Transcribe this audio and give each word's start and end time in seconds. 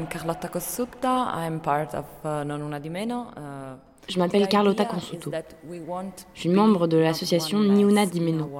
I 0.00 0.02
am 0.02 0.08
Carlotta 0.08 0.48
Cossutta. 0.48 1.30
I'm 1.34 1.60
part 1.60 1.92
of 1.94 2.06
uh, 2.22 2.42
Non 2.42 2.62
Una 2.62 2.78
di 2.78 2.88
Meno. 2.88 3.32
Uh, 3.36 3.76
Je 4.08 4.18
m'appelle 4.18 4.48
Carlotta 4.48 4.86
Consuto. 4.86 5.30
Je 5.30 6.40
suis 6.40 6.48
membre 6.48 6.88
de 6.88 6.96
l'association 6.96 7.60
Ni 7.60 7.84
Una 7.84 8.06
di 8.06 8.20
Meno. 8.20 8.50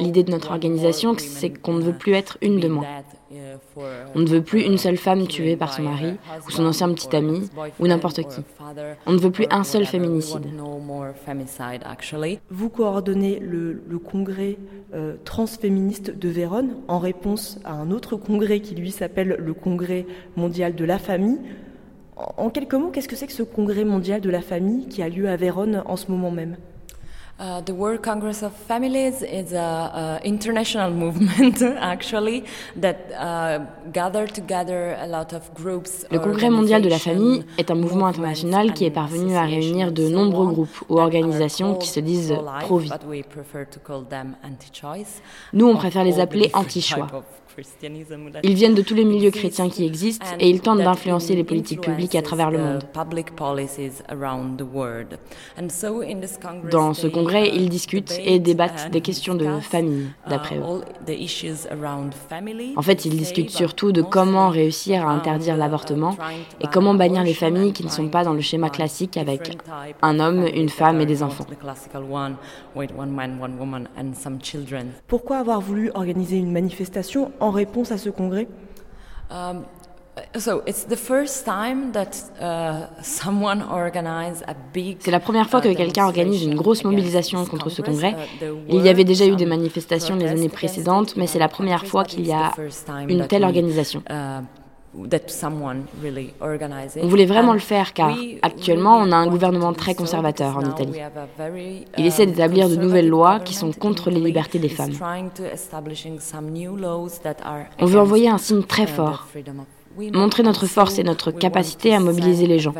L'idée 0.00 0.22
de 0.24 0.30
notre 0.30 0.50
organisation, 0.52 1.14
c'est 1.18 1.50
qu'on 1.50 1.74
ne 1.74 1.82
veut 1.82 1.96
plus 1.96 2.14
être 2.14 2.38
une 2.40 2.60
de 2.60 2.68
moins. 2.68 2.86
On 4.14 4.20
ne 4.20 4.26
veut 4.26 4.42
plus 4.42 4.62
une 4.62 4.78
seule 4.78 4.96
femme 4.96 5.26
tuée 5.26 5.56
par 5.56 5.72
son 5.72 5.82
mari, 5.82 6.16
ou 6.46 6.50
son 6.50 6.66
ancien 6.66 6.92
petit 6.92 7.14
ami, 7.14 7.48
ou 7.80 7.86
n'importe 7.86 8.22
qui. 8.22 8.42
On 9.06 9.12
ne 9.12 9.18
veut 9.18 9.30
plus 9.30 9.46
un 9.50 9.64
seul 9.64 9.86
féminicide. 9.86 10.46
Vous 12.50 12.68
coordonnez 12.68 13.38
le, 13.40 13.82
le 13.88 13.98
congrès 13.98 14.56
euh, 14.94 15.16
transféministe 15.24 16.16
de 16.16 16.28
Vérone 16.28 16.76
en 16.88 16.98
réponse 16.98 17.58
à 17.64 17.72
un 17.72 17.90
autre 17.90 18.16
congrès 18.16 18.60
qui 18.60 18.74
lui 18.74 18.90
s'appelle 18.90 19.36
le 19.38 19.54
congrès 19.54 20.06
mondial 20.36 20.74
de 20.74 20.84
la 20.84 20.98
famille. 20.98 21.38
En 22.16 22.48
quelques 22.48 22.74
mots, 22.74 22.90
qu'est-ce 22.90 23.08
que 23.08 23.16
c'est 23.16 23.26
que 23.26 23.32
ce 23.32 23.42
congrès 23.42 23.84
mondial 23.84 24.20
de 24.20 24.30
la 24.30 24.40
famille 24.40 24.86
qui 24.86 25.02
a 25.02 25.08
lieu 25.08 25.28
à 25.28 25.36
Vérone 25.36 25.82
en 25.86 25.96
ce 25.96 26.10
moment 26.10 26.30
même? 26.30 26.56
Uh, 27.36 27.60
the 27.62 27.72
World 27.72 28.00
Congress 28.00 28.44
of 28.44 28.52
Families 28.52 29.20
is 29.22 29.52
a, 29.52 29.58
a 29.58 30.20
international 30.24 30.90
movement, 31.04 31.60
actually, 31.62 32.44
that 32.76 33.10
gather 33.92 34.28
together 34.28 34.96
a 35.00 35.06
lot 35.08 35.32
of 35.32 35.52
groups. 35.52 36.06
Le 36.12 36.20
Congrès 36.20 36.48
mondial 36.48 36.80
de 36.80 36.88
la 36.88 36.98
famille 36.98 37.44
est 37.58 37.72
un 37.72 37.74
mouvement 37.74 38.06
international 38.06 38.72
qui 38.72 38.84
est 38.84 38.92
parvenu 38.92 39.34
à 39.34 39.42
réunir 39.46 39.90
de 39.90 40.08
nombreux 40.08 40.46
groupes 40.46 40.84
ou 40.88 41.00
organisations 41.00 41.74
qui 41.74 41.88
se 41.88 41.98
disent 41.98 42.36
pro-vie. 42.60 42.90
Nous, 45.52 45.66
on 45.66 45.74
préfère 45.74 46.04
les 46.04 46.20
appeler 46.20 46.50
anti-choix. 46.54 47.08
Ils 48.42 48.54
viennent 48.54 48.74
de 48.74 48.82
tous 48.82 48.94
les 48.94 49.04
milieux 49.04 49.30
chrétiens 49.30 49.68
qui 49.68 49.84
existent 49.84 50.26
et 50.38 50.48
ils 50.48 50.60
tentent 50.60 50.78
d'influencer 50.78 51.34
les 51.34 51.44
politiques 51.44 51.80
publiques 51.80 52.14
à 52.14 52.22
travers 52.22 52.50
le 52.50 52.58
monde. 52.58 52.84
Dans 56.70 56.94
ce 56.94 57.06
congrès, 57.06 57.50
ils 57.54 57.68
discutent 57.68 58.18
et 58.24 58.38
débattent 58.38 58.90
des 58.90 59.00
questions 59.00 59.34
de 59.34 59.60
famille, 59.60 60.08
d'après 60.28 60.56
eux. 60.58 60.82
En 62.76 62.82
fait, 62.82 63.04
ils 63.04 63.16
discutent 63.16 63.50
surtout 63.50 63.92
de 63.92 64.02
comment 64.02 64.48
réussir 64.48 65.06
à 65.06 65.12
interdire 65.12 65.56
l'avortement 65.56 66.16
et 66.60 66.66
comment 66.72 66.94
bannir 66.94 67.22
les 67.22 67.34
familles 67.34 67.72
qui 67.72 67.84
ne 67.84 67.90
sont 67.90 68.08
pas 68.08 68.24
dans 68.24 68.32
le 68.32 68.40
schéma 68.40 68.70
classique 68.70 69.16
avec 69.16 69.58
un 70.02 70.20
homme, 70.20 70.46
une 70.54 70.68
femme 70.68 71.00
et 71.00 71.06
des 71.06 71.22
enfants. 71.22 71.46
Pourquoi 75.06 75.36
avoir 75.38 75.60
voulu 75.60 75.90
organiser 75.94 76.36
une 76.36 76.52
manifestation 76.52 77.30
en 77.44 77.50
réponse 77.50 77.92
à 77.92 77.98
ce 77.98 78.10
congrès 78.10 78.48
Um, 79.30 79.64
so 80.38 80.62
it's 80.66 80.84
the 80.84 80.96
first 80.96 81.44
time 81.44 81.92
that 81.92 82.12
uh, 82.40 82.86
someone 83.02 83.62
organized 83.62 84.44
a 84.46 84.54
big, 84.72 84.98
C'est 85.00 85.10
la 85.10 85.18
première 85.18 85.48
fois 85.48 85.60
que 85.60 85.68
uh, 85.68 85.74
quelqu'un 85.74 86.04
organise 86.04 86.44
une 86.44 86.54
grosse 86.54 86.84
mobilisation 86.84 87.44
contre 87.46 87.70
ce 87.70 87.82
congrès. 87.82 88.14
Uh, 88.40 88.54
Il 88.68 88.84
y 88.84 88.88
avait 88.88 89.04
déjà 89.04 89.26
eu 89.26 89.34
des 89.34 89.46
manifestations 89.46 90.14
les 90.14 90.28
années 90.28 90.50
précédentes, 90.50 91.16
mais 91.16 91.26
c'est 91.26 91.38
la 91.38 91.48
première 91.48 91.86
fois 91.86 92.04
qu'il 92.04 92.26
y 92.26 92.32
a 92.32 92.52
une 93.08 93.26
telle 93.26 93.44
organisation. 93.44 94.02
On 97.02 97.08
voulait 97.08 97.26
vraiment 97.26 97.52
le 97.52 97.58
faire 97.58 97.92
car 97.92 98.12
actuellement 98.42 98.96
on 98.98 99.10
a 99.12 99.16
un 99.16 99.26
gouvernement 99.26 99.72
très 99.72 99.94
conservateur 99.94 100.56
en 100.56 100.62
Italie. 100.62 101.00
Il 101.98 102.06
essaie 102.06 102.26
d'établir 102.26 102.68
de 102.68 102.76
nouvelles 102.76 103.08
lois 103.08 103.40
qui 103.40 103.54
sont 103.54 103.72
contre 103.72 104.10
les 104.10 104.20
libertés 104.20 104.58
des 104.58 104.68
femmes. 104.68 104.92
On 107.80 107.86
veut 107.86 108.00
envoyer 108.00 108.28
un 108.28 108.38
signe 108.38 108.62
très 108.62 108.86
fort, 108.86 109.26
montrer 110.12 110.42
notre 110.42 110.66
force 110.66 110.98
et 110.98 111.04
notre 111.04 111.30
capacité 111.30 111.94
à 111.94 112.00
mobiliser 112.00 112.46
les 112.46 112.58
gens. 112.58 112.74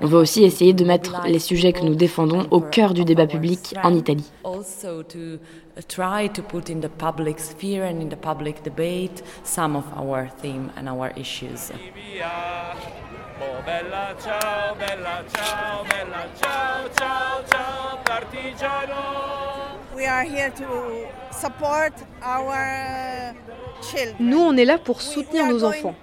On 0.00 0.06
veut 0.06 0.18
aussi 0.18 0.44
essayer 0.44 0.72
de 0.72 0.84
mettre 0.84 1.22
les 1.26 1.38
sujets 1.38 1.72
que 1.72 1.82
nous 1.82 1.94
défendons 1.94 2.46
au 2.50 2.60
cœur 2.60 2.94
du 2.94 3.04
débat 3.04 3.26
public 3.26 3.74
en 3.82 3.94
Italie. 3.94 4.30
We 19.94 20.06
are 20.06 20.24
here 20.24 20.50
to 20.50 21.08
support 21.30 21.92
our. 22.22 23.34
Nous, 24.18 24.38
on 24.38 24.56
est 24.56 24.64
là 24.64 24.78
pour 24.78 25.02
soutenir 25.02 25.46
nos 25.46 25.64
enfants. 25.64 25.94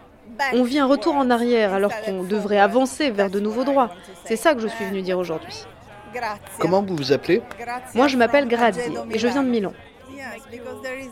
On 0.54 0.64
vit 0.64 0.80
un 0.80 0.86
retour 0.86 1.16
en 1.16 1.30
arrière 1.30 1.74
alors 1.74 1.92
qu'on 2.02 2.24
devrait 2.24 2.60
avancer 2.60 3.10
vers 3.10 3.30
de 3.30 3.40
nouveaux 3.40 3.64
droits. 3.64 3.90
C'est 4.26 4.36
ça 4.36 4.54
que 4.54 4.62
je 4.62 4.68
suis 4.68 4.86
venue 4.86 5.02
dire 5.02 5.18
aujourd'hui. 5.18 5.66
Comment 6.60 6.82
vous 6.82 6.96
vous 6.96 7.12
appelez? 7.12 7.42
Moi, 7.94 8.08
je 8.08 8.18
m'appelle 8.18 8.48
Grazie 8.48 8.80
et 9.12 9.20
je 9.20 9.28
viens 9.28 9.44
de 9.44 9.50
Milan. 9.50 9.74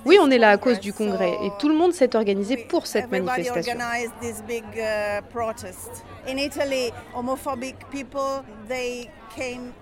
Oui, 0.05 0.17
on 0.21 0.29
est 0.31 0.37
là 0.37 0.51
à 0.51 0.57
cause 0.57 0.79
du 0.79 0.93
congrès 0.93 1.33
et 1.43 1.51
tout 1.59 1.69
le 1.69 1.75
monde 1.75 1.93
s'est 1.93 2.15
organisé 2.15 2.57
pour 2.57 2.87
cette 2.87 3.11
manifestation. 3.11 3.77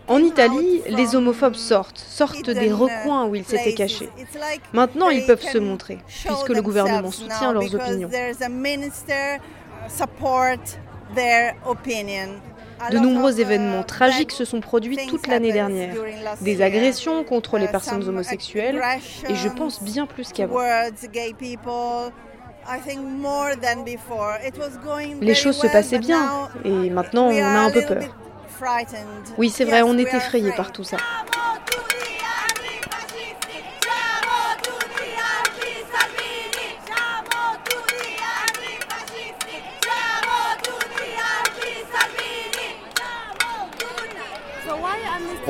En 0.07 0.17
Italie, 0.19 0.81
les 0.87 1.15
homophobes 1.15 1.55
sortent, 1.55 1.99
sortent 1.99 2.49
des 2.49 2.71
recoins 2.71 3.25
où 3.25 3.35
ils 3.35 3.45
s'étaient 3.45 3.73
cachés. 3.73 4.09
Maintenant, 4.73 5.09
ils 5.09 5.25
peuvent 5.25 5.41
se 5.41 5.57
montrer, 5.57 5.99
puisque 6.07 6.49
le 6.49 6.61
gouvernement 6.61 7.11
soutient 7.11 7.53
leurs 7.53 7.75
opinions. 7.75 8.09
De 12.91 12.97
nombreux 12.97 13.39
événements 13.39 13.83
tragiques 13.83 14.31
se 14.31 14.43
sont 14.45 14.59
produits 14.59 14.97
toute 15.07 15.27
l'année 15.27 15.51
dernière. 15.53 15.95
Des 16.41 16.61
agressions 16.61 17.23
contre 17.23 17.57
les 17.57 17.67
personnes 17.67 18.07
homosexuelles, 18.07 18.81
et 19.29 19.35
je 19.35 19.49
pense 19.49 19.81
bien 19.83 20.05
plus 20.05 20.31
qu'avant. 20.33 20.59
Les 25.21 25.35
choses 25.35 25.57
se 25.57 25.67
passaient 25.67 25.99
bien, 25.99 26.49
et 26.63 26.89
maintenant 26.89 27.27
on 27.27 27.41
a 27.41 27.59
un 27.59 27.71
peu 27.71 27.81
peur. 27.81 28.03
Oui, 29.37 29.49
c'est 29.49 29.65
vrai, 29.65 29.81
on 29.81 29.97
est 29.97 30.13
effrayé 30.13 30.51
par 30.53 30.71
tout 30.71 30.83
ça. 30.83 30.97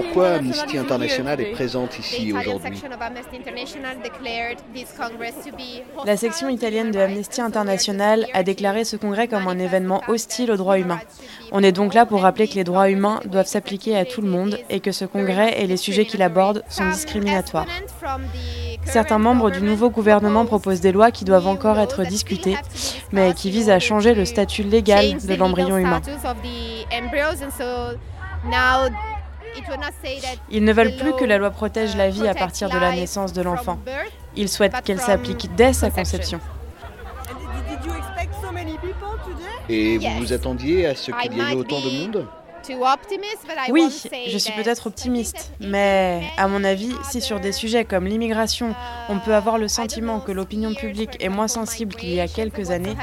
Pourquoi 0.03 0.29
Amnesty 0.35 0.77
International 0.77 1.41
est 1.41 1.51
présente 1.51 1.97
ici 1.97 2.33
aujourd'hui 2.33 2.81
La 6.05 6.17
section 6.17 6.49
italienne 6.49 6.91
de 6.91 6.99
Amnesty 6.99 7.41
International 7.41 8.25
a 8.33 8.43
déclaré 8.43 8.83
ce 8.83 8.95
congrès 8.95 9.27
comme 9.27 9.47
un 9.47 9.57
événement 9.59 10.01
hostile 10.07 10.51
aux 10.51 10.57
droits 10.57 10.77
humains. 10.77 10.99
On 11.51 11.63
est 11.63 11.71
donc 11.71 11.93
là 11.93 12.05
pour 12.05 12.21
rappeler 12.21 12.47
que 12.47 12.55
les 12.55 12.63
droits 12.63 12.89
humains 12.89 13.19
doivent 13.25 13.47
s'appliquer 13.47 13.97
à 13.97 14.05
tout 14.05 14.21
le 14.21 14.27
monde 14.27 14.59
et 14.69 14.79
que 14.79 14.91
ce 14.91 15.05
congrès 15.05 15.61
et 15.61 15.67
les 15.67 15.77
sujets 15.77 16.05
qu'il 16.05 16.21
aborde 16.21 16.63
sont 16.69 16.89
discriminatoires. 16.89 17.67
Certains 18.85 19.19
membres 19.19 19.49
du 19.49 19.61
nouveau 19.61 19.89
gouvernement 19.89 20.45
proposent 20.45 20.81
des 20.81 20.91
lois 20.91 21.11
qui 21.11 21.25
doivent 21.25 21.47
encore 21.47 21.79
être 21.79 22.03
discutées, 22.03 22.57
mais 23.11 23.33
qui 23.33 23.49
visent 23.49 23.69
à 23.69 23.79
changer 23.79 24.13
le 24.13 24.25
statut 24.25 24.63
légal 24.63 25.17
de 25.25 25.35
l'embryon 25.35 25.77
humain. 25.77 26.01
Ils 30.49 30.63
ne 30.63 30.73
veulent 30.73 30.95
plus 30.95 31.13
que 31.13 31.25
la 31.25 31.37
loi 31.37 31.51
protège 31.51 31.95
la 31.95 32.09
vie 32.09 32.27
à 32.27 32.33
partir 32.33 32.69
de 32.69 32.77
la 32.77 32.91
naissance 32.91 33.33
de 33.33 33.41
l'enfant. 33.41 33.79
Ils 34.35 34.49
souhaitent 34.49 34.81
qu'elle 34.83 34.99
s'applique 34.99 35.53
dès 35.55 35.73
sa 35.73 35.89
conception. 35.89 36.39
Et 39.69 39.97
vous 39.97 40.19
vous 40.19 40.33
attendiez 40.33 40.87
à 40.87 40.95
ce 40.95 41.11
qu'il 41.11 41.37
y 41.37 41.39
ait 41.39 41.55
autant 41.55 41.79
de 41.79 41.89
monde? 41.89 42.27
oui, 43.69 43.89
je 44.27 44.37
suis 44.37 44.53
peut-être 44.53 44.87
optimiste, 44.87 45.51
mais 45.59 46.23
à 46.37 46.47
mon 46.47 46.63
avis, 46.63 46.93
si 47.03 47.19
sur 47.21 47.39
des 47.39 47.51
sujets 47.51 47.83
comme 47.83 48.05
l'immigration, 48.05 48.73
on 49.09 49.19
peut 49.19 49.35
avoir 49.35 49.57
le 49.57 49.67
sentiment 49.67 50.19
que 50.19 50.31
l'opinion 50.31 50.73
publique 50.73 51.21
est 51.21 51.29
moins 51.29 51.47
sensible 51.47 51.93
qu'il 51.95 52.13
y 52.13 52.21
a 52.21 52.27
quelques 52.27 52.71
années, 52.71 52.95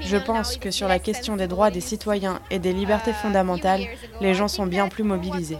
je 0.00 0.16
pense 0.16 0.56
que 0.56 0.70
sur 0.70 0.88
la 0.88 0.98
question 0.98 1.36
des 1.36 1.46
droits 1.46 1.70
des 1.70 1.80
citoyens 1.80 2.40
et 2.50 2.58
des 2.58 2.72
libertés 2.72 3.12
fondamentales, 3.12 3.86
les 4.20 4.34
gens 4.34 4.48
sont 4.48 4.66
bien 4.66 4.88
plus 4.88 5.04
mobilisés. 5.04 5.58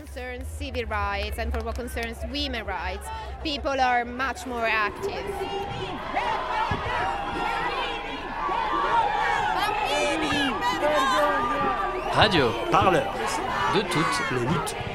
Radio, 12.13 12.51
parleur 12.71 13.15
de 13.75 13.81
toutes 13.83 14.31
les 14.33 14.41
luttes. 14.41 14.90